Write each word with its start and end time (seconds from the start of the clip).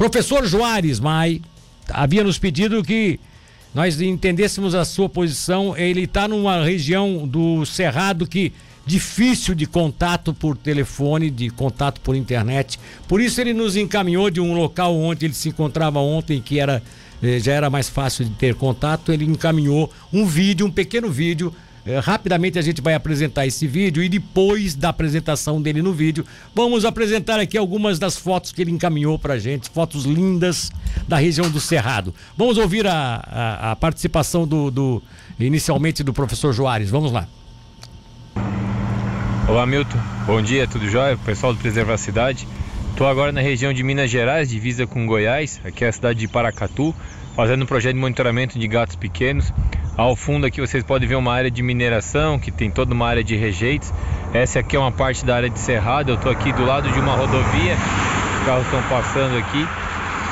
Professor 0.00 0.46
Juarez 0.46 0.98
Mai 0.98 1.42
havia 1.90 2.24
nos 2.24 2.38
pedido 2.38 2.82
que 2.82 3.20
nós 3.74 4.00
entendêssemos 4.00 4.74
a 4.74 4.82
sua 4.82 5.10
posição. 5.10 5.76
Ele 5.76 6.04
está 6.04 6.26
numa 6.26 6.64
região 6.64 7.28
do 7.28 7.66
Cerrado 7.66 8.26
que 8.26 8.50
difícil 8.86 9.54
de 9.54 9.66
contato 9.66 10.32
por 10.32 10.56
telefone, 10.56 11.28
de 11.28 11.50
contato 11.50 12.00
por 12.00 12.16
internet. 12.16 12.80
Por 13.06 13.20
isso 13.20 13.42
ele 13.42 13.52
nos 13.52 13.76
encaminhou 13.76 14.30
de 14.30 14.40
um 14.40 14.54
local 14.54 14.96
onde 14.96 15.26
ele 15.26 15.34
se 15.34 15.50
encontrava 15.50 15.98
ontem, 15.98 16.40
que 16.40 16.58
era 16.58 16.82
eh, 17.22 17.38
já 17.38 17.52
era 17.52 17.68
mais 17.68 17.90
fácil 17.90 18.24
de 18.24 18.30
ter 18.30 18.54
contato. 18.54 19.12
Ele 19.12 19.26
encaminhou 19.26 19.92
um 20.10 20.24
vídeo, 20.24 20.64
um 20.64 20.70
pequeno 20.70 21.10
vídeo. 21.10 21.54
Eh, 21.90 21.98
rapidamente 21.98 22.56
a 22.56 22.62
gente 22.62 22.80
vai 22.80 22.94
apresentar 22.94 23.46
esse 23.48 23.66
vídeo 23.66 24.00
e 24.00 24.08
depois 24.08 24.76
da 24.76 24.90
apresentação 24.90 25.60
dele 25.60 25.82
no 25.82 25.92
vídeo, 25.92 26.24
vamos 26.54 26.84
apresentar 26.84 27.40
aqui 27.40 27.58
algumas 27.58 27.98
das 27.98 28.16
fotos 28.16 28.52
que 28.52 28.62
ele 28.62 28.70
encaminhou 28.70 29.18
pra 29.18 29.38
gente, 29.40 29.68
fotos 29.68 30.04
lindas 30.04 30.70
da 31.08 31.16
região 31.16 31.50
do 31.50 31.58
Cerrado. 31.58 32.14
Vamos 32.36 32.58
ouvir 32.58 32.86
a, 32.86 33.20
a, 33.26 33.70
a 33.72 33.76
participação 33.76 34.46
do, 34.46 34.70
do, 34.70 35.02
inicialmente 35.38 36.04
do 36.04 36.12
professor 36.12 36.52
Joares. 36.52 36.90
Vamos 36.90 37.10
lá. 37.10 37.26
Olá 39.48 39.66
Milton, 39.66 39.98
bom 40.26 40.40
dia, 40.40 40.68
tudo 40.68 40.88
jóia? 40.88 41.16
Pessoal 41.16 41.52
do 41.52 41.58
Preservar 41.58 41.94
a 41.94 41.98
Cidade. 41.98 42.46
Estou 42.92 43.08
agora 43.08 43.32
na 43.32 43.40
região 43.40 43.72
de 43.72 43.82
Minas 43.82 44.08
Gerais, 44.08 44.48
divisa 44.48 44.86
com 44.86 45.06
Goiás, 45.06 45.60
aqui 45.64 45.84
é 45.84 45.88
a 45.88 45.92
cidade 45.92 46.20
de 46.20 46.28
Paracatu, 46.28 46.94
fazendo 47.34 47.64
um 47.64 47.66
projeto 47.66 47.94
de 47.94 48.00
monitoramento 48.00 48.58
de 48.58 48.68
gatos 48.68 48.94
pequenos. 48.94 49.52
Ao 49.96 50.16
fundo 50.16 50.46
aqui 50.46 50.60
vocês 50.60 50.82
podem 50.82 51.08
ver 51.08 51.16
uma 51.16 51.32
área 51.32 51.50
de 51.50 51.62
mineração, 51.62 52.38
que 52.38 52.50
tem 52.50 52.70
toda 52.70 52.94
uma 52.94 53.06
área 53.06 53.22
de 53.22 53.36
rejeitos. 53.36 53.92
Essa 54.32 54.60
aqui 54.60 54.76
é 54.76 54.78
uma 54.78 54.92
parte 54.92 55.24
da 55.24 55.36
área 55.36 55.50
de 55.50 55.58
cerrado, 55.58 56.10
eu 56.10 56.14
estou 56.14 56.30
aqui 56.30 56.52
do 56.52 56.64
lado 56.64 56.90
de 56.90 56.98
uma 56.98 57.14
rodovia, 57.14 57.76
os 58.38 58.46
carros 58.46 58.64
estão 58.64 58.82
passando 58.84 59.36
aqui. 59.36 59.66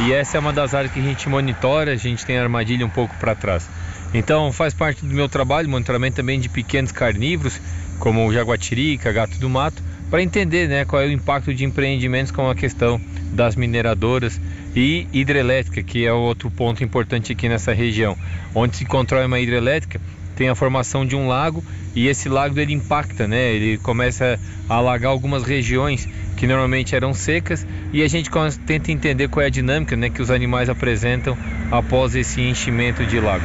E 0.01 0.13
essa 0.13 0.37
é 0.37 0.41
uma 0.41 0.53
das 0.53 0.75
áreas 0.75 0.93
que 0.93 1.01
a 1.01 1.03
gente 1.03 1.29
monitora, 1.29 1.93
a 1.93 1.97
gente 1.97 2.25
tem 2.25 2.39
a 2.39 2.43
armadilha 2.43 2.87
um 2.87 2.91
pouco 2.91 3.15
para 3.17 3.35
trás. 3.35 3.69
Então 4.15 4.53
faz 4.53 4.73
parte 4.73 5.05
do 5.05 5.13
meu 5.13 5.29
trabalho, 5.29 5.69
monitoramento 5.69 6.17
também 6.17 6.41
de 6.41 6.49
pequenos 6.49 6.93
carnívoros 6.93 7.61
como 7.99 8.27
o 8.27 8.33
jaguatirica, 8.33 9.13
gato 9.13 9.39
do 9.39 9.51
mato, 9.51 9.83
para 10.11 10.23
entender 10.23 10.69
né, 10.69 10.85
qual 10.85 11.03
é 11.03 11.07
o 11.07 11.13
impacto 11.13 11.53
de 11.55 11.65
empreendimentos 11.65 12.33
com 12.33 12.49
a 12.49 12.55
questão 12.55 13.01
das 13.33 13.57
mineradoras 13.57 14.41
e 14.75 15.07
hidrelétrica, 15.13 15.83
que 15.83 16.07
é 16.07 16.13
outro 16.13 16.51
ponto 16.51 16.83
importante 16.83 17.33
aqui 17.33 17.49
nessa 17.49 17.73
região. 17.73 18.17
Onde 18.55 18.77
se 18.77 18.85
controla 18.85 19.27
uma 19.27 19.39
hidrelétrica, 19.39 20.01
tem 20.35 20.49
a 20.49 20.55
formação 20.55 21.05
de 21.05 21.17
um 21.17 21.27
lago 21.27 21.65
e 21.95 22.07
esse 22.07 22.29
lago 22.29 22.59
ele 22.61 22.73
impacta, 22.73 23.27
né? 23.27 23.53
Ele 23.53 23.77
começa 23.79 24.39
a 24.69 24.75
alagar 24.75 25.11
algumas 25.11 25.43
regiões 25.43 26.09
que 26.37 26.47
normalmente 26.47 26.95
eram 26.95 27.13
secas 27.13 27.67
e 27.93 28.03
a 28.03 28.09
gente 28.09 28.31
tenta 28.65 28.93
entender 28.93 29.29
qual 29.29 29.43
é 29.43 29.47
a 29.47 29.51
dinâmica, 29.51 29.97
né, 29.97 30.09
que 30.09 30.23
os 30.23 30.31
animais 30.31 30.69
apresentam 30.69 31.37
após 31.71 32.15
esse 32.15 32.41
enchimento 32.41 33.05
de 33.05 33.19
lago. 33.19 33.45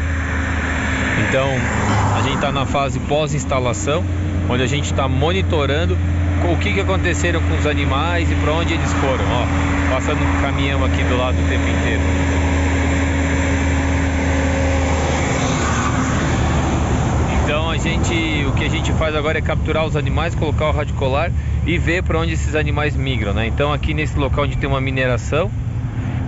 Então, 1.28 1.50
a 2.16 2.22
gente 2.22 2.36
está 2.36 2.52
na 2.52 2.68
fase 2.68 3.00
pós-instalação 3.00 4.04
onde 4.48 4.62
a 4.62 4.68
gente 4.68 4.86
está 4.86 5.08
monitorando 5.08 5.98
o 6.52 6.58
que, 6.58 6.74
que 6.74 6.82
aconteceram 6.82 7.42
com 7.42 7.56
os 7.56 7.66
animais 7.66 8.30
e 8.32 8.36
para 8.36 8.52
onde 8.54 8.74
eles 8.74 8.92
foram. 8.94 9.26
Ó, 9.26 9.94
passando 9.94 10.22
um 10.22 10.42
caminhão 10.42 10.84
aqui 10.84 11.04
do 11.04 11.18
lado 11.18 11.36
o 11.36 11.48
tempo 11.48 11.68
inteiro. 11.68 12.02
Então 17.44 17.70
a 17.70 17.78
gente, 17.78 18.46
o 18.48 18.54
que 18.54 18.66
a 18.66 18.70
gente 18.70 18.92
faz 18.94 19.16
agora 19.16 19.38
é 19.38 19.42
capturar 19.42 19.86
os 19.86 19.96
animais, 19.96 20.34
colocar 20.36 20.70
o 20.70 20.72
radicolar 20.72 21.32
e 21.66 21.78
ver 21.78 22.04
para 22.04 22.20
onde 22.20 22.34
esses 22.34 22.56
animais 22.56 22.96
migram, 22.96 23.34
né? 23.34 23.48
Então 23.48 23.72
aqui 23.72 23.94
nesse 23.94 24.18
local 24.18 24.46
onde 24.46 24.58
tem 24.58 24.70
uma 24.70 24.82
mineração, 24.82 25.52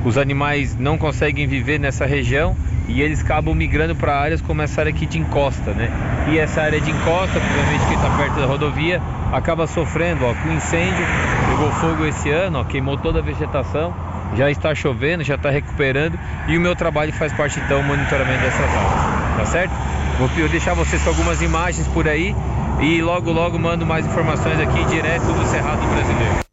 os 0.06 0.18
animais 0.18 0.76
não 0.78 0.98
conseguem 0.98 1.48
viver 1.48 1.80
nessa 1.80 2.06
região 2.06 2.56
e 2.88 3.02
eles 3.02 3.22
acabam 3.22 3.56
migrando 3.56 3.96
para 3.96 4.18
áreas 4.20 4.42
como 4.42 4.62
essa 4.62 4.82
área 4.82 4.92
aqui 4.92 5.06
de 5.06 5.18
encosta, 5.18 5.72
né? 5.72 5.90
E 6.30 6.38
essa 6.38 6.62
área 6.62 6.80
de 6.80 6.90
encosta, 6.90 7.40
provavelmente 7.40 7.86
que 7.88 7.94
está 7.94 8.10
perto 8.18 8.40
da 8.40 8.46
rodovia, 8.46 9.02
acaba 9.32 9.68
sofrendo, 9.68 10.26
ó, 10.26 10.34
com 10.34 10.52
incêndio, 10.52 11.06
pegou 11.50 11.72
fogo 11.74 12.06
esse 12.06 12.30
ano, 12.30 12.60
ó, 12.60 12.64
queimou 12.64 12.98
toda 12.98 13.20
a 13.20 13.22
vegetação, 13.22 13.94
já 14.36 14.50
está 14.50 14.74
chovendo, 14.76 15.24
já 15.24 15.36
está 15.36 15.50
recuperando 15.50 16.18
e 16.48 16.58
o 16.58 16.62
meu 16.62 16.76
trabalho 16.76 17.14
faz 17.14 17.34
parte 17.34 17.60
então 17.60 17.82
do 17.82 17.88
monitoramento 17.88 18.42
dessas 18.42 18.70
áreas, 18.70 19.38
tá 19.38 19.46
certo? 19.46 19.74
Vou 20.18 20.30
deixar 20.50 20.74
vocês 20.74 21.02
com 21.04 21.10
algumas 21.10 21.42
imagens 21.42 21.88
por 21.88 22.08
aí 22.08 22.36
e 22.80 23.02
logo 23.02 23.32
logo 23.32 23.60
mando 23.60 23.86
mais 23.86 24.06
informações 24.06 24.60
aqui 24.60 24.84
direto 24.86 25.26
do 25.26 25.46
Cerrado 25.46 25.86
Brasileiro. 25.88 26.45